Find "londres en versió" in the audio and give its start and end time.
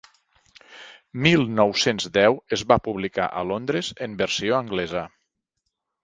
3.51-4.57